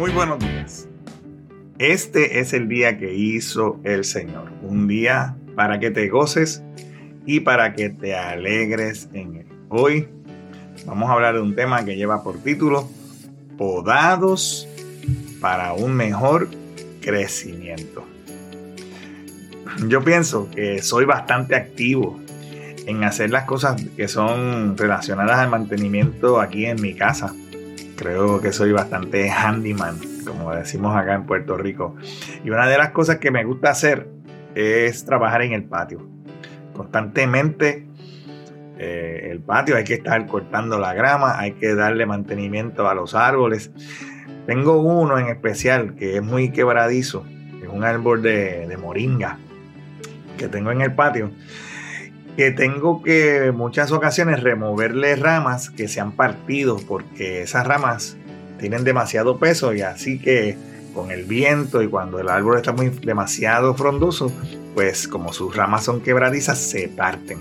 Muy 0.00 0.12
buenos 0.12 0.38
días. 0.38 0.88
Este 1.78 2.40
es 2.40 2.54
el 2.54 2.68
día 2.68 2.96
que 2.96 3.12
hizo 3.12 3.78
el 3.84 4.04
Señor. 4.04 4.50
Un 4.62 4.88
día 4.88 5.36
para 5.54 5.78
que 5.78 5.90
te 5.90 6.08
goces 6.08 6.62
y 7.26 7.40
para 7.40 7.74
que 7.74 7.90
te 7.90 8.16
alegres 8.16 9.10
en 9.12 9.36
él. 9.36 9.46
Hoy 9.68 10.08
vamos 10.86 11.10
a 11.10 11.12
hablar 11.12 11.34
de 11.34 11.42
un 11.42 11.54
tema 11.54 11.84
que 11.84 11.96
lleva 11.96 12.22
por 12.22 12.38
título 12.38 12.88
Podados 13.58 14.66
para 15.38 15.74
un 15.74 15.92
mejor 15.92 16.48
crecimiento. 17.02 18.06
Yo 19.86 20.02
pienso 20.02 20.48
que 20.50 20.80
soy 20.80 21.04
bastante 21.04 21.54
activo 21.56 22.18
en 22.86 23.04
hacer 23.04 23.28
las 23.28 23.44
cosas 23.44 23.84
que 23.98 24.08
son 24.08 24.78
relacionadas 24.78 25.40
al 25.40 25.50
mantenimiento 25.50 26.40
aquí 26.40 26.64
en 26.64 26.80
mi 26.80 26.94
casa. 26.94 27.34
Creo 28.00 28.40
que 28.40 28.50
soy 28.50 28.72
bastante 28.72 29.30
handyman, 29.30 29.98
como 30.26 30.54
decimos 30.54 30.96
acá 30.96 31.16
en 31.16 31.26
Puerto 31.26 31.58
Rico. 31.58 31.96
Y 32.42 32.48
una 32.48 32.66
de 32.66 32.78
las 32.78 32.92
cosas 32.92 33.18
que 33.18 33.30
me 33.30 33.44
gusta 33.44 33.68
hacer 33.68 34.08
es 34.54 35.04
trabajar 35.04 35.42
en 35.42 35.52
el 35.52 35.64
patio. 35.64 36.08
Constantemente 36.72 37.86
eh, 38.78 39.28
el 39.30 39.40
patio 39.40 39.76
hay 39.76 39.84
que 39.84 39.92
estar 39.92 40.26
cortando 40.26 40.78
la 40.78 40.94
grama, 40.94 41.38
hay 41.38 41.52
que 41.52 41.74
darle 41.74 42.06
mantenimiento 42.06 42.88
a 42.88 42.94
los 42.94 43.14
árboles. 43.14 43.70
Tengo 44.46 44.80
uno 44.80 45.18
en 45.18 45.26
especial 45.26 45.94
que 45.94 46.16
es 46.16 46.22
muy 46.22 46.52
quebradizo, 46.52 47.26
es 47.62 47.68
un 47.68 47.84
árbol 47.84 48.22
de, 48.22 48.66
de 48.66 48.76
moringa 48.78 49.36
que 50.38 50.48
tengo 50.48 50.70
en 50.70 50.80
el 50.80 50.94
patio 50.94 51.32
que 52.36 52.50
tengo 52.50 53.02
que 53.02 53.52
muchas 53.54 53.92
ocasiones 53.92 54.42
removerle 54.42 55.16
ramas 55.16 55.70
que 55.70 55.88
se 55.88 56.00
han 56.00 56.12
partido 56.12 56.78
porque 56.86 57.42
esas 57.42 57.66
ramas 57.66 58.16
tienen 58.58 58.84
demasiado 58.84 59.38
peso 59.38 59.74
y 59.74 59.82
así 59.82 60.18
que 60.18 60.56
con 60.94 61.10
el 61.10 61.24
viento 61.24 61.82
y 61.82 61.88
cuando 61.88 62.18
el 62.18 62.28
árbol 62.28 62.56
está 62.56 62.72
muy 62.72 62.88
demasiado 62.88 63.74
frondoso, 63.74 64.32
pues 64.74 65.08
como 65.08 65.32
sus 65.32 65.54
ramas 65.54 65.84
son 65.84 66.00
quebradizas, 66.00 66.58
se 66.58 66.88
parten. 66.88 67.38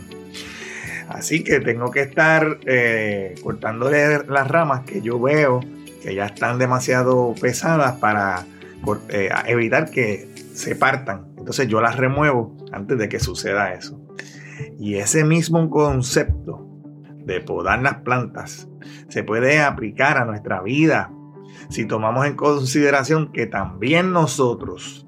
Así 1.09 1.43
que 1.43 1.59
tengo 1.59 1.89
que 1.91 2.01
estar 2.01 2.59
eh, 2.65 3.35
cortándole 3.41 4.23
las 4.27 4.47
ramas 4.47 4.81
que 4.85 5.01
yo 5.01 5.19
veo 5.19 5.61
que 6.03 6.15
ya 6.15 6.27
están 6.27 6.59
demasiado 6.59 7.33
pesadas 7.41 7.97
para 7.97 8.45
eh, 9.09 9.29
evitar 9.47 9.89
que 9.89 10.29
se 10.53 10.75
partan. 10.75 11.27
Entonces 11.37 11.67
yo 11.67 11.81
las 11.81 11.97
remuevo 11.97 12.55
antes 12.71 12.97
de 12.97 13.09
que 13.09 13.19
suceda 13.19 13.73
eso. 13.73 13.99
Y 14.79 14.95
ese 14.95 15.25
mismo 15.25 15.69
concepto 15.69 16.65
de 17.25 17.41
podar 17.41 17.81
las 17.81 17.95
plantas 17.95 18.69
se 19.09 19.23
puede 19.23 19.59
aplicar 19.61 20.17
a 20.17 20.25
nuestra 20.25 20.61
vida 20.61 21.11
si 21.69 21.85
tomamos 21.85 22.25
en 22.25 22.35
consideración 22.35 23.31
que 23.33 23.45
también 23.45 24.13
nosotros 24.13 25.05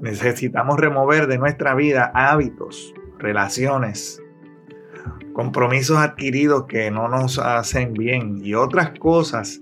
necesitamos 0.00 0.78
remover 0.78 1.26
de 1.26 1.38
nuestra 1.38 1.74
vida 1.74 2.12
hábitos, 2.14 2.94
relaciones, 3.18 4.22
compromisos 5.32 5.98
adquiridos 5.98 6.66
que 6.66 6.90
no 6.90 7.08
nos 7.08 7.38
hacen 7.38 7.92
bien 7.92 8.38
y 8.42 8.54
otras 8.54 8.92
cosas 8.98 9.60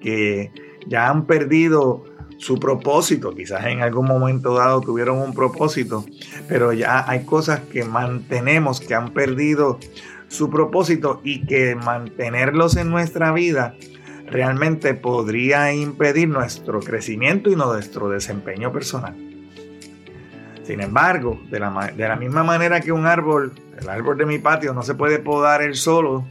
que 0.00 0.50
ya 0.86 1.10
han 1.10 1.26
perdido 1.26 2.04
su 2.38 2.58
propósito. 2.58 3.34
Quizás 3.34 3.66
en 3.66 3.80
algún 3.80 4.06
momento 4.06 4.54
dado 4.54 4.80
tuvieron 4.80 5.18
un 5.18 5.34
propósito, 5.34 6.04
pero 6.48 6.72
ya 6.72 7.08
hay 7.08 7.24
cosas 7.24 7.60
que 7.60 7.84
mantenemos 7.84 8.80
que 8.80 8.94
han 8.94 9.12
perdido 9.12 9.78
su 10.28 10.50
propósito 10.50 11.20
y 11.24 11.46
que 11.46 11.76
mantenerlos 11.76 12.76
en 12.76 12.90
nuestra 12.90 13.32
vida 13.32 13.74
realmente 14.26 14.94
podría 14.94 15.72
impedir 15.72 16.28
nuestro 16.28 16.80
crecimiento 16.80 17.50
y 17.50 17.56
nuestro 17.56 18.08
desempeño 18.08 18.72
personal. 18.72 19.14
Sin 20.64 20.80
embargo, 20.80 21.40
de 21.50 21.60
la, 21.60 21.92
de 21.94 22.08
la 22.08 22.16
misma 22.16 22.42
manera 22.42 22.80
que 22.80 22.90
un 22.90 23.06
árbol, 23.06 23.52
el 23.78 23.88
árbol 23.88 24.16
de 24.16 24.24
mi 24.24 24.38
patio, 24.38 24.72
no 24.72 24.82
se 24.82 24.94
puede 24.94 25.18
podar 25.18 25.60
él 25.62 25.74
solo, 25.74 26.24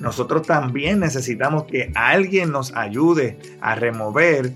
nosotros 0.00 0.46
también 0.46 1.00
necesitamos 1.00 1.64
que 1.64 1.90
alguien 1.94 2.52
nos 2.52 2.74
ayude 2.76 3.38
a 3.60 3.74
remover 3.74 4.52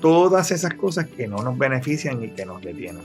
todas 0.00 0.50
esas 0.50 0.74
cosas 0.74 1.06
que 1.06 1.28
no 1.28 1.38
nos 1.38 1.56
benefician 1.56 2.22
y 2.22 2.30
que 2.30 2.46
nos 2.46 2.62
detienen. 2.62 3.02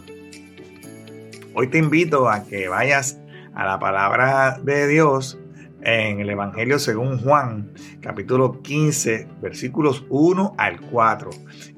Hoy 1.54 1.68
te 1.68 1.78
invito 1.78 2.30
a 2.30 2.44
que 2.44 2.68
vayas 2.68 3.18
a 3.54 3.66
la 3.66 3.80
palabra 3.80 4.60
de 4.64 4.88
Dios 4.88 5.38
en 5.82 6.20
el 6.20 6.30
Evangelio 6.30 6.80
según 6.80 7.20
Juan, 7.20 7.72
capítulo 8.02 8.62
15, 8.62 9.28
versículos 9.42 10.04
1 10.10 10.56
al 10.58 10.82
4. 10.82 11.30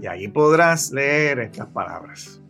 Y 0.02 0.08
ahí 0.08 0.28
podrás 0.28 0.92
leer 0.92 1.40
estas 1.40 1.68
palabras. 1.68 2.42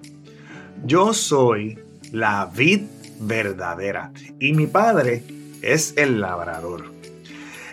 Yo 0.85 1.13
soy 1.13 1.79
la 2.11 2.49
vid 2.55 2.81
verdadera 3.19 4.11
y 4.39 4.53
mi 4.53 4.67
padre 4.67 5.23
es 5.61 5.94
el 5.97 6.22
labrador. 6.22 6.85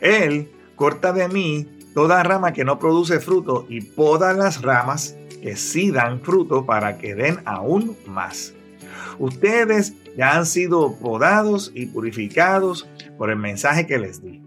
Él 0.00 0.50
corta 0.75 1.12
de 1.12 1.28
mí 1.28 1.69
toda 1.94 2.22
rama 2.22 2.53
que 2.53 2.65
no 2.65 2.78
produce 2.78 3.21
fruto 3.21 3.66
y 3.69 3.81
poda 3.81 4.32
las 4.34 4.62
ramas 4.62 5.16
que 5.41 5.56
sí 5.56 5.91
dan 5.91 6.21
fruto 6.21 6.66
para 6.66 6.99
que 6.99 7.15
den 7.15 7.38
aún 7.44 7.97
más. 8.06 8.55
Ustedes 9.19 9.94
ya 10.16 10.37
han 10.37 10.47
sido 10.47 10.97
podados 10.97 11.71
y 11.75 11.87
purificados 11.87 12.88
por 13.16 13.31
el 13.31 13.37
mensaje 13.37 13.87
que 13.87 13.99
les 13.99 14.22
di. 14.22 14.43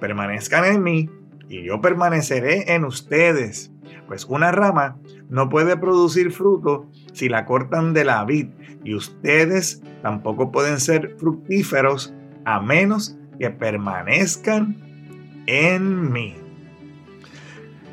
Permanezcan 0.00 0.64
en 0.64 0.82
mí 0.82 1.10
y 1.48 1.64
yo 1.64 1.80
permaneceré 1.80 2.74
en 2.74 2.84
ustedes, 2.84 3.70
pues 4.06 4.24
una 4.24 4.52
rama 4.52 4.98
no 5.28 5.48
puede 5.48 5.76
producir 5.76 6.32
fruto 6.32 6.86
si 7.12 7.28
la 7.28 7.44
cortan 7.46 7.92
de 7.94 8.04
la 8.04 8.24
vid 8.24 8.48
y 8.84 8.94
ustedes 8.94 9.82
tampoco 10.02 10.50
pueden 10.50 10.80
ser 10.80 11.16
fructíferos 11.18 12.14
a 12.44 12.60
menos 12.60 13.16
que 13.38 13.50
permanezcan 13.50 14.76
en 15.46 16.12
mí. 16.12 16.47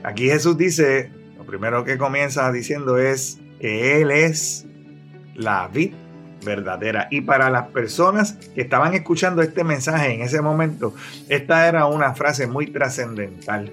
Aquí 0.06 0.30
Jesús 0.30 0.56
dice, 0.56 1.10
lo 1.36 1.46
primero 1.46 1.84
que 1.84 1.98
comienza 1.98 2.52
diciendo 2.52 3.00
es 3.00 3.40
que 3.60 4.02
Él 4.02 4.12
es 4.12 4.68
la 5.34 5.68
vid 5.68 5.94
verdadera. 6.44 7.08
Y 7.10 7.22
para 7.22 7.50
las 7.50 7.70
personas 7.70 8.34
que 8.54 8.62
estaban 8.62 8.94
escuchando 8.94 9.42
este 9.42 9.64
mensaje 9.64 10.14
en 10.14 10.22
ese 10.22 10.42
momento, 10.42 10.94
esta 11.28 11.68
era 11.68 11.88
una 11.88 12.14
frase 12.14 12.46
muy 12.46 12.68
trascendental. 12.68 13.72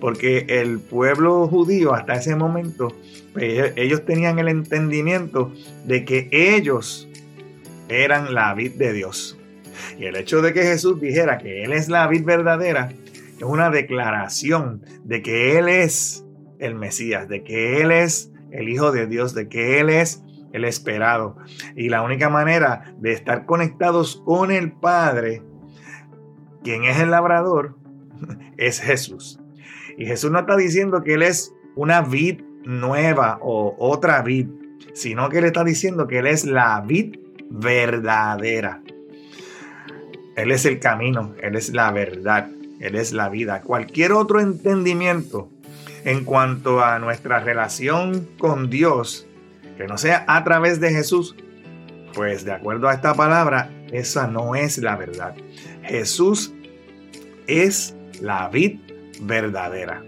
Porque 0.00 0.46
el 0.48 0.80
pueblo 0.80 1.46
judío 1.46 1.94
hasta 1.94 2.14
ese 2.14 2.34
momento, 2.34 2.92
pues, 3.32 3.72
ellos 3.76 4.04
tenían 4.04 4.40
el 4.40 4.48
entendimiento 4.48 5.52
de 5.84 6.04
que 6.04 6.28
ellos 6.32 7.08
eran 7.88 8.34
la 8.34 8.52
vid 8.52 8.72
de 8.72 8.92
Dios. 8.92 9.38
Y 9.96 10.06
el 10.06 10.16
hecho 10.16 10.42
de 10.42 10.52
que 10.52 10.62
Jesús 10.62 11.00
dijera 11.00 11.38
que 11.38 11.62
Él 11.62 11.72
es 11.72 11.88
la 11.88 12.08
vid 12.08 12.24
verdadera, 12.24 12.90
es 13.38 13.44
una 13.44 13.70
declaración 13.70 14.82
de 15.04 15.22
que 15.22 15.58
Él 15.58 15.68
es 15.68 16.26
el 16.58 16.74
Mesías, 16.74 17.28
de 17.28 17.44
que 17.44 17.80
Él 17.80 17.92
es 17.92 18.32
el 18.50 18.68
Hijo 18.68 18.90
de 18.90 19.06
Dios, 19.06 19.34
de 19.34 19.48
que 19.48 19.80
Él 19.80 19.90
es 19.90 20.22
el 20.52 20.64
esperado. 20.64 21.36
Y 21.76 21.88
la 21.88 22.02
única 22.02 22.28
manera 22.28 22.94
de 22.98 23.12
estar 23.12 23.46
conectados 23.46 24.22
con 24.24 24.50
el 24.50 24.72
Padre, 24.72 25.42
quien 26.64 26.84
es 26.84 26.98
el 27.00 27.10
labrador, 27.10 27.76
es 28.56 28.80
Jesús. 28.80 29.38
Y 29.96 30.06
Jesús 30.06 30.30
no 30.30 30.40
está 30.40 30.56
diciendo 30.56 31.02
que 31.02 31.14
Él 31.14 31.22
es 31.22 31.54
una 31.76 32.02
vid 32.02 32.40
nueva 32.64 33.38
o 33.40 33.76
otra 33.78 34.22
vid, 34.22 34.48
sino 34.94 35.28
que 35.28 35.38
Él 35.38 35.44
está 35.44 35.64
diciendo 35.64 36.06
que 36.06 36.18
Él 36.18 36.26
es 36.26 36.44
la 36.44 36.80
vid 36.80 37.16
verdadera. 37.50 38.82
Él 40.36 40.52
es 40.52 40.64
el 40.66 40.78
camino, 40.78 41.34
Él 41.40 41.56
es 41.56 41.70
la 41.70 41.90
verdad. 41.90 42.48
Él 42.80 42.94
es 42.94 43.12
la 43.12 43.28
vida. 43.28 43.62
Cualquier 43.62 44.12
otro 44.12 44.40
entendimiento 44.40 45.50
en 46.04 46.24
cuanto 46.24 46.82
a 46.82 46.98
nuestra 46.98 47.40
relación 47.40 48.28
con 48.38 48.70
Dios, 48.70 49.26
que 49.76 49.86
no 49.86 49.98
sea 49.98 50.24
a 50.28 50.44
través 50.44 50.80
de 50.80 50.90
Jesús, 50.90 51.36
pues 52.14 52.44
de 52.44 52.52
acuerdo 52.52 52.88
a 52.88 52.94
esta 52.94 53.14
palabra, 53.14 53.70
esa 53.92 54.26
no 54.26 54.54
es 54.54 54.78
la 54.78 54.96
verdad. 54.96 55.34
Jesús 55.82 56.52
es 57.46 57.94
la 58.20 58.48
vid 58.48 58.80
verdadera. 59.22 60.02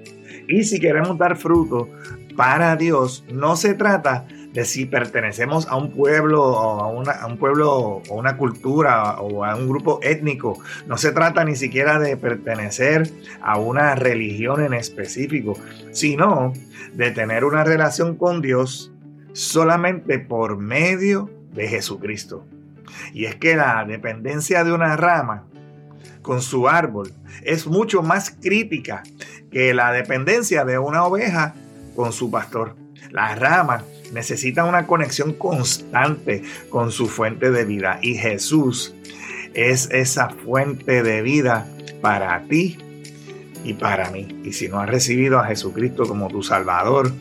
Y 0.49 0.65
si 0.65 0.81
queremos 0.81 1.19
dar 1.19 1.37
fruto 1.37 1.89
para 2.37 2.77
Dios, 2.77 3.25
no 3.33 3.57
se 3.57 3.75
trata 3.75 4.27
de 4.29 4.40
si 4.65 4.87
pertenecemos 4.87 5.69
a 5.69 5.77
un 5.77 5.93
pueblo 5.93 6.43
o 6.43 6.81
a, 6.81 6.89
una, 6.89 7.27
un 7.27 7.39
pueblo 7.39 8.03
o 8.09 8.15
una 8.15 8.37
cultura 8.37 9.21
o 9.21 9.45
a 9.45 9.55
un 9.55 9.69
grupo 9.69 10.01
étnico. 10.03 10.59
No 10.87 10.99
se 10.99 11.13
trata 11.13 11.45
ni 11.45 11.57
siquiera 11.57 11.99
de 11.99 12.17
pertenecer 12.17 13.11
a 13.41 13.59
una 13.59 13.95
religión 13.95 14.63
en 14.63 14.75
específico, 14.75 15.57
sino 15.93 16.53
de 16.95 17.11
tener 17.11 17.45
una 17.45 17.65
relación 17.65 18.17
con 18.17 18.43
Dios 18.43 18.93
solamente 19.33 20.19
por 20.19 20.57
medio 20.57 21.31
de 21.55 21.69
Jesucristo. 21.69 22.45
Y 23.13 23.27
es 23.27 23.37
que 23.37 23.57
la 23.57 23.85
dependencia 23.85 24.65
de 24.65 24.73
una 24.73 24.97
rama 24.97 25.45
con 26.23 26.43
su 26.43 26.69
árbol 26.69 27.13
es 27.43 27.67
mucho 27.67 28.03
más 28.03 28.31
crítica 28.31 29.03
que 29.51 29.75
la 29.75 29.93
dependencia 29.93 30.65
de 30.65 30.79
una 30.79 31.05
oveja 31.05 31.55
con 31.97 32.13
su 32.13 32.31
pastor. 32.31 32.77
La 33.11 33.35
rama 33.35 33.85
necesita 34.13 34.65
una 34.65 34.87
conexión 34.87 35.35
constante 35.35 36.43
con 36.69 36.93
su 36.93 37.07
fuente 37.07 37.51
de 37.51 37.65
vida 37.65 37.99
y 38.03 38.15
Jesús 38.15 38.95
es 39.55 39.89
esa 39.91 40.31
fuente 40.31 41.03
de 41.03 41.23
vida 41.23 41.67
para 42.01 42.43
ti 42.45 42.79
y 43.65 43.75
para 43.75 44.11
mí. 44.11 44.41
Y 44.45 44.53
si 44.53 44.69
no 44.69 44.81
has 44.81 44.89
recibido 44.89 45.39
a 45.39 45.47
Jesucristo 45.47 46.05
como 46.05 46.29
tu 46.29 46.43
Salvador, 46.43 47.13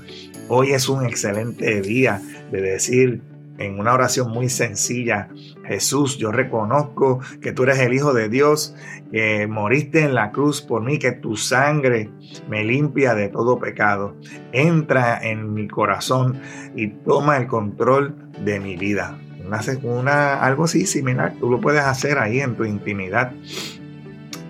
hoy 0.48 0.72
es 0.72 0.90
un 0.90 1.06
excelente 1.06 1.82
día 1.82 2.22
de 2.52 2.62
decir 2.62 3.22
en 3.60 3.78
una 3.78 3.94
oración 3.94 4.32
muy 4.32 4.50
sencilla, 4.50 5.30
Jesús, 5.66 6.18
yo 6.18 6.32
reconozco 6.32 7.20
que 7.42 7.52
tú 7.52 7.64
eres 7.64 7.80
el 7.80 7.94
Hijo 7.94 8.14
de 8.14 8.30
Dios, 8.30 8.74
que 9.12 9.48
moriste 9.48 10.02
en 10.02 10.16
la 10.16 10.32
cruz 10.32 10.62
por 10.62 10.82
mí, 10.82 10.98
que 10.98 11.12
tu 11.12 11.36
sangre 11.36 12.10
me 12.50 12.64
limpia 12.64 13.14
de 13.14 13.30
todo 13.30 13.60
pecado. 13.60 14.16
Entra 14.52 15.20
en 15.22 15.54
mi 15.54 15.68
corazón 15.68 16.42
y 16.76 16.88
toma 16.88 17.38
el 17.38 17.48
control 17.48 18.16
de 18.44 18.60
mi 18.60 18.78
vida. 18.78 19.20
Una, 19.46 19.60
una, 19.84 20.42
algo 20.42 20.64
así 20.64 20.86
similar, 20.86 21.34
tú 21.40 21.52
lo 21.52 21.60
puedes 21.60 21.84
hacer 21.84 22.18
ahí 22.18 22.40
en 22.40 22.56
tu 22.56 22.64
intimidad 22.64 23.34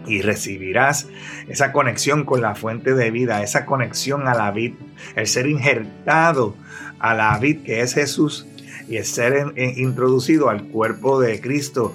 y 0.06 0.22
recibirás 0.22 1.08
esa 1.48 1.72
conexión 1.72 2.26
con 2.26 2.42
la 2.42 2.56
fuente 2.56 2.94
de 2.94 3.12
vida, 3.12 3.44
esa 3.44 3.66
conexión 3.66 4.28
a 4.28 4.34
la 4.34 4.52
vid, 4.52 4.74
el 5.16 5.28
ser 5.28 5.48
injertado 5.48 6.56
a 7.00 7.14
la 7.14 7.38
vid 7.38 7.64
que 7.64 7.82
es 7.82 7.94
Jesús 7.94 8.48
y 8.90 8.98
el 8.98 9.06
ser 9.06 9.54
introducido 9.78 10.50
al 10.50 10.64
cuerpo 10.64 11.20
de 11.22 11.40
Cristo, 11.40 11.94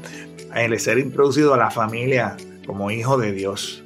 el 0.55 0.79
ser 0.79 0.99
introducido 0.99 1.52
a 1.52 1.58
la 1.58 1.70
familia 1.70 2.37
como 2.67 2.91
hijo 2.91 3.19
de 3.19 3.32
Dios. 3.32 3.85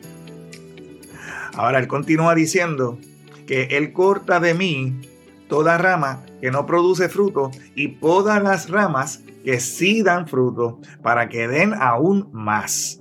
Ahora 1.55 1.79
él 1.79 1.89
continúa 1.89 2.35
diciendo 2.35 2.99
que 3.47 3.65
él 3.73 3.93
corta 3.93 4.41
de 4.41 4.55
mí 4.55 5.01
toda 5.49 5.79
rama 5.79 6.25
que 6.41 6.51
no 6.51 6.67
produce 6.67 7.09
fruto 7.09 7.51
y 7.75 7.89
poda 7.89 8.41
las 8.41 8.69
ramas 8.69 9.25
que 9.43 9.59
sí 9.59 10.03
dan 10.03 10.29
fruto 10.29 10.79
para 11.03 11.29
que 11.29 11.49
den 11.49 11.73
aún 11.73 12.29
más. 12.33 13.01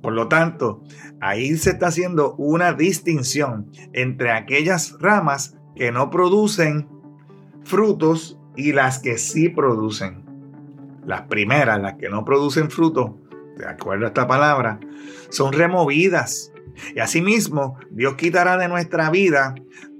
Por 0.00 0.14
lo 0.14 0.26
tanto, 0.28 0.82
ahí 1.20 1.56
se 1.56 1.70
está 1.70 1.88
haciendo 1.88 2.34
una 2.36 2.72
distinción 2.72 3.70
entre 3.92 4.32
aquellas 4.32 4.96
ramas 4.98 5.54
que 5.76 5.92
no 5.92 6.10
producen 6.10 6.88
frutos 7.62 8.38
y 8.56 8.72
las 8.72 8.98
que 8.98 9.18
sí 9.18 9.48
producen. 9.48 10.22
Las 11.06 11.22
primeras, 11.22 11.80
las 11.80 11.94
que 11.94 12.08
no 12.08 12.24
producen 12.24 12.70
fruto, 12.70 13.18
de 13.56 13.66
acuerdo 13.66 14.04
a 14.04 14.08
esta 14.08 14.26
palabra, 14.26 14.78
son 15.30 15.52
removidas. 15.52 16.52
Y 16.94 17.00
asimismo, 17.00 17.78
Dios 17.90 18.14
quitará 18.14 18.56
de 18.56 18.68
nuestra 18.68 19.10
vida 19.10 19.54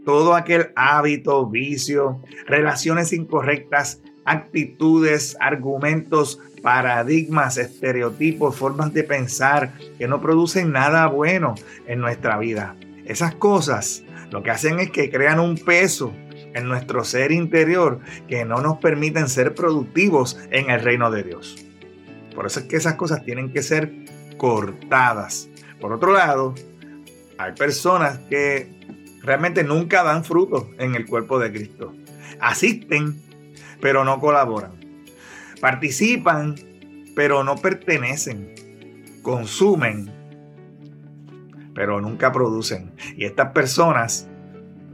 todo 0.05 0.35
aquel 0.35 0.73
hábito, 0.75 1.47
vicio, 1.47 2.23
relaciones 2.47 3.13
incorrectas, 3.13 4.01
actitudes, 4.25 5.37
argumentos, 5.41 6.41
paradigmas, 6.63 7.57
estereotipos, 7.59 8.57
formas 8.57 8.93
de 8.93 9.05
pensar 9.05 9.73
que 9.99 10.07
no 10.07 10.21
producen 10.21 10.73
nada 10.73 11.07
bueno 11.09 11.55
en 11.87 12.01
nuestra 12.01 12.39
vida. 12.39 12.77
Esas 13.05 13.35
cosas 13.35 14.05
lo 14.31 14.43
que 14.43 14.51
hacen 14.51 14.81
es 14.81 14.91
que 14.91 15.11
crean 15.11 15.41
un 15.41 15.57
peso 15.57 16.13
en 16.55 16.69
nuestro 16.69 17.05
ser 17.05 17.33
interior 17.33 18.01
que 18.29 18.45
no 18.45 18.61
nos 18.61 18.79
permiten 18.79 19.29
ser 19.29 19.55
productivos 19.55 20.39
en 20.51 20.71
el 20.71 20.81
reino 20.81 21.11
de 21.11 21.23
Dios. 21.23 21.57
Por 22.35 22.47
eso 22.47 22.61
es 22.61 22.67
que 22.67 22.77
esas 22.77 22.95
cosas 22.95 23.25
tienen 23.25 23.53
que 23.53 23.63
ser 23.63 23.93
cortadas. 24.37 25.49
Por 25.81 25.93
otro 25.93 26.13
lado, 26.13 26.55
hay 27.39 27.53
personas 27.53 28.19
que 28.31 28.71
realmente 29.23 29.65
nunca 29.65 30.03
dan 30.03 30.25
fruto 30.25 30.71
en 30.79 30.95
el 30.95 31.07
cuerpo 31.07 31.39
de 31.39 31.53
Cristo. 31.53 31.95
Asisten, 32.41 33.21
pero 33.81 34.05
no 34.05 34.21
colaboran. 34.21 34.73
Participan, 35.61 36.55
pero 37.15 37.45
no 37.45 37.57
pertenecen. 37.57 38.55
Consumen, 39.23 40.11
pero 41.75 42.01
nunca 42.01 42.33
producen. 42.33 42.93
Y 43.17 43.25
estas 43.25 43.53
personas 43.53 44.29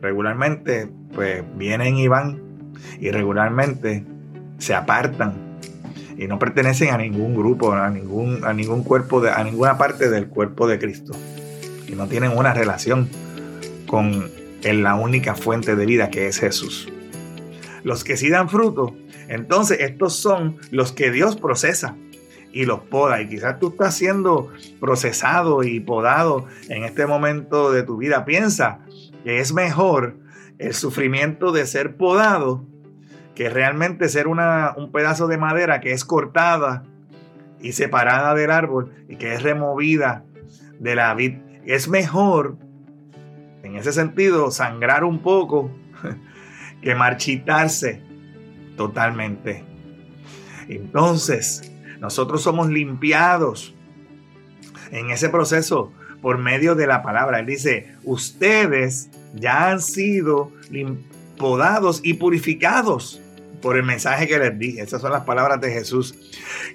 regularmente 0.00 0.88
pues 1.14 1.42
vienen 1.56 1.96
y 1.96 2.08
van 2.08 2.40
y 3.00 3.10
regularmente 3.10 4.04
se 4.58 4.74
apartan 4.74 5.48
y 6.18 6.26
no 6.26 6.38
pertenecen 6.38 6.90
a 6.90 6.98
ningún 6.98 7.36
grupo, 7.36 7.72
a 7.72 7.88
ningún, 7.90 8.44
a 8.44 8.52
ningún 8.52 8.82
cuerpo, 8.82 9.20
de, 9.20 9.30
a 9.30 9.44
ninguna 9.44 9.78
parte 9.78 10.10
del 10.10 10.26
cuerpo 10.26 10.66
de 10.66 10.78
Cristo. 10.78 11.12
Y 11.86 11.92
no 11.92 12.08
tienen 12.08 12.36
una 12.36 12.52
relación 12.52 13.08
con 13.86 14.28
la 14.62 14.96
única 14.96 15.36
fuente 15.36 15.76
de 15.76 15.86
vida 15.86 16.10
que 16.10 16.26
es 16.26 16.40
Jesús. 16.40 16.88
Los 17.84 18.02
que 18.02 18.16
sí 18.16 18.28
dan 18.28 18.48
fruto, 18.48 18.96
entonces 19.28 19.78
estos 19.80 20.16
son 20.16 20.56
los 20.72 20.90
que 20.92 21.12
Dios 21.12 21.36
procesa 21.36 21.94
y 22.52 22.64
los 22.64 22.80
poda. 22.80 23.22
Y 23.22 23.28
quizás 23.28 23.60
tú 23.60 23.68
estás 23.68 23.94
siendo 23.94 24.50
procesado 24.80 25.62
y 25.62 25.78
podado 25.78 26.46
en 26.68 26.82
este 26.82 27.06
momento 27.06 27.70
de 27.70 27.84
tu 27.84 27.96
vida. 27.96 28.24
Piensa 28.24 28.80
que 29.24 29.40
es 29.40 29.52
mejor 29.52 30.16
el 30.58 30.74
sufrimiento 30.74 31.52
de 31.52 31.66
ser 31.66 31.96
podado 31.96 32.64
que 33.34 33.48
realmente 33.48 34.08
ser 34.08 34.26
una, 34.26 34.74
un 34.76 34.90
pedazo 34.90 35.28
de 35.28 35.38
madera 35.38 35.80
que 35.80 35.92
es 35.92 36.04
cortada 36.04 36.82
y 37.60 37.72
separada 37.72 38.34
del 38.34 38.50
árbol 38.50 38.92
y 39.08 39.16
que 39.16 39.32
es 39.32 39.42
removida 39.42 40.24
de 40.80 40.96
la 40.96 41.14
vid. 41.14 41.36
Es 41.64 41.88
mejor, 41.88 42.56
en 43.62 43.76
ese 43.76 43.92
sentido, 43.92 44.50
sangrar 44.50 45.04
un 45.04 45.20
poco 45.20 45.70
que 46.82 46.96
marchitarse 46.96 48.02
totalmente. 48.76 49.64
Entonces, 50.68 51.72
nosotros 52.00 52.42
somos 52.42 52.68
limpiados 52.68 53.74
en 54.90 55.10
ese 55.10 55.28
proceso 55.28 55.92
por 56.20 56.38
medio 56.38 56.74
de 56.74 56.86
la 56.86 57.02
palabra. 57.02 57.40
Él 57.40 57.46
dice, 57.46 57.94
ustedes 58.04 59.10
ya 59.34 59.70
han 59.70 59.80
sido 59.80 60.52
podados 61.36 62.00
y 62.02 62.14
purificados 62.14 63.20
por 63.60 63.76
el 63.76 63.82
mensaje 63.82 64.26
que 64.28 64.38
les 64.38 64.58
dije. 64.58 64.82
Esas 64.82 65.00
son 65.00 65.12
las 65.12 65.24
palabras 65.24 65.60
de 65.60 65.70
Jesús. 65.70 66.14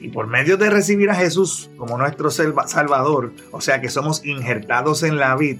Y 0.02 0.10
por 0.10 0.28
medio 0.28 0.58
de 0.58 0.70
recibir 0.70 1.10
a 1.10 1.16
Jesús 1.16 1.70
como 1.78 1.98
nuestro 1.98 2.30
Salvador, 2.30 3.34
o 3.52 3.62
sea 3.62 3.82
que 3.82 3.90
somos 3.90 4.26
injertados 4.26 5.04
en 5.04 5.18
la 5.18 5.36
vid, 5.36 5.60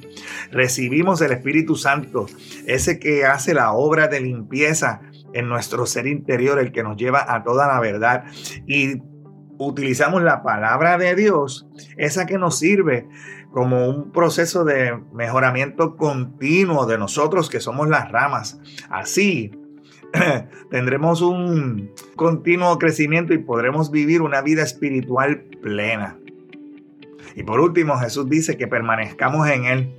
recibimos 0.52 1.22
el 1.22 1.32
Espíritu 1.32 1.76
Santo, 1.76 2.28
ese 2.66 3.00
que 3.00 3.26
hace 3.26 3.54
la 3.54 3.72
obra 3.74 4.08
de 4.08 4.22
limpieza 4.22 5.02
en 5.34 5.50
nuestro 5.50 5.86
ser 5.86 6.08
interior, 6.08 6.60
el 6.60 6.72
que 6.72 6.84
nos 6.84 6.98
lleva 6.98 7.34
a 7.34 7.44
toda 7.44 7.68
la 7.68 7.80
verdad. 7.80 8.26
Y 8.68 9.02
utilizamos 9.68 10.24
la 10.24 10.44
palabra 10.44 10.98
de 10.98 11.16
Dios, 11.16 11.68
esa 11.98 12.26
que 12.26 12.38
nos 12.38 12.60
sirve 12.60 13.08
como 13.52 13.88
un 13.88 14.12
proceso 14.12 14.64
de 14.66 15.00
mejoramiento 15.14 15.96
continuo 15.96 16.86
de 16.86 16.98
nosotros 16.98 17.50
que 17.50 17.60
somos 17.60 17.88
las 17.88 18.12
ramas. 18.12 18.60
Así 18.90 19.52
tendremos 20.72 21.22
un 21.22 21.92
continuo 22.16 22.80
crecimiento 22.80 23.34
y 23.34 23.38
podremos 23.38 23.92
vivir 23.92 24.22
una 24.22 24.42
vida 24.42 24.64
espiritual 24.64 25.44
plena. 25.62 26.18
Y 27.36 27.44
por 27.44 27.60
último, 27.60 27.98
Jesús 27.98 28.30
dice 28.30 28.58
que 28.58 28.68
permanezcamos 28.68 29.48
en 29.50 29.66
Él. 29.66 29.96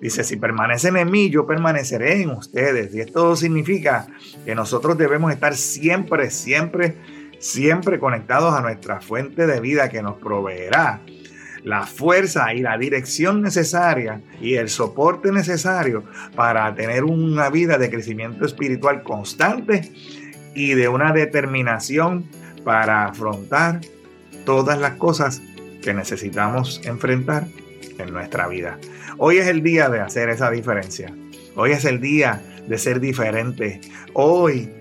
Dice, 0.00 0.24
si 0.24 0.36
permanecen 0.36 0.96
en 0.96 1.10
mí, 1.10 1.28
yo 1.28 1.46
permaneceré 1.46 2.22
en 2.22 2.30
ustedes. 2.30 2.94
Y 2.94 3.00
esto 3.00 3.36
significa 3.36 4.06
que 4.44 4.54
nosotros 4.54 4.96
debemos 4.96 5.32
estar 5.32 5.54
siempre, 5.54 6.30
siempre, 6.30 6.96
siempre 7.38 7.98
conectados 7.98 8.54
a 8.54 8.60
nuestra 8.60 9.00
fuente 9.00 9.46
de 9.46 9.60
vida 9.60 9.88
que 9.88 10.02
nos 10.02 10.16
proveerá 10.16 11.00
la 11.64 11.86
fuerza 11.86 12.54
y 12.54 12.60
la 12.60 12.78
dirección 12.78 13.42
necesaria 13.42 14.22
y 14.40 14.54
el 14.54 14.68
soporte 14.68 15.32
necesario 15.32 16.04
para 16.34 16.74
tener 16.74 17.04
una 17.04 17.50
vida 17.50 17.78
de 17.78 17.90
crecimiento 17.90 18.46
espiritual 18.46 19.02
constante 19.02 19.92
y 20.54 20.74
de 20.74 20.88
una 20.88 21.12
determinación 21.12 22.26
para 22.64 23.06
afrontar 23.06 23.80
todas 24.44 24.78
las 24.78 24.94
cosas 24.94 25.42
que 25.82 25.92
necesitamos 25.94 26.80
enfrentar 26.84 27.46
en 27.98 28.12
nuestra 28.12 28.48
vida. 28.48 28.78
Hoy 29.18 29.38
es 29.38 29.46
el 29.46 29.62
día 29.62 29.88
de 29.88 30.00
hacer 30.00 30.28
esa 30.28 30.50
diferencia. 30.50 31.14
Hoy 31.54 31.72
es 31.72 31.84
el 31.84 32.00
día 32.00 32.42
de 32.66 32.78
ser 32.78 33.00
diferente. 33.00 33.80
Hoy 34.14 34.72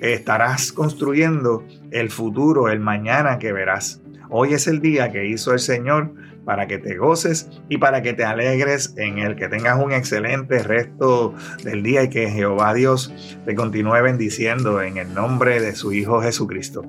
estarás 0.00 0.72
construyendo 0.72 1.64
el 1.94 2.10
futuro, 2.10 2.68
el 2.68 2.80
mañana 2.80 3.38
que 3.38 3.52
verás. 3.52 4.02
Hoy 4.28 4.52
es 4.52 4.66
el 4.66 4.80
día 4.80 5.12
que 5.12 5.26
hizo 5.26 5.52
el 5.52 5.60
Señor 5.60 6.12
para 6.44 6.66
que 6.66 6.78
te 6.78 6.96
goces 6.96 7.48
y 7.68 7.78
para 7.78 8.02
que 8.02 8.12
te 8.12 8.24
alegres 8.24 8.94
en 8.96 9.18
el 9.18 9.36
que 9.36 9.48
tengas 9.48 9.82
un 9.82 9.92
excelente 9.92 10.58
resto 10.62 11.34
del 11.62 11.82
día 11.82 12.02
y 12.02 12.10
que 12.10 12.28
Jehová 12.30 12.74
Dios 12.74 13.14
te 13.46 13.54
continúe 13.54 14.02
bendiciendo 14.02 14.82
en 14.82 14.98
el 14.98 15.14
nombre 15.14 15.60
de 15.60 15.74
su 15.74 15.92
Hijo 15.92 16.20
Jesucristo. 16.20 16.84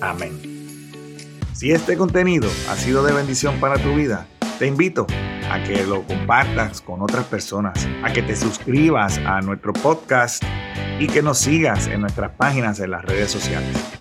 Amén. 0.00 0.32
Si 1.52 1.72
este 1.72 1.96
contenido 1.96 2.48
ha 2.70 2.76
sido 2.76 3.04
de 3.04 3.12
bendición 3.12 3.58
para 3.58 3.76
tu 3.78 3.94
vida, 3.94 4.28
te 4.58 4.66
invito 4.68 5.06
a 5.50 5.62
que 5.64 5.84
lo 5.84 6.04
compartas 6.04 6.80
con 6.80 7.02
otras 7.02 7.24
personas, 7.24 7.88
a 8.04 8.12
que 8.12 8.22
te 8.22 8.36
suscribas 8.36 9.18
a 9.18 9.40
nuestro 9.40 9.72
podcast 9.72 10.44
y 11.00 11.08
que 11.08 11.22
nos 11.22 11.38
sigas 11.38 11.88
en 11.88 12.02
nuestras 12.02 12.30
páginas 12.32 12.78
en 12.78 12.92
las 12.92 13.04
redes 13.04 13.30
sociales. 13.30 13.84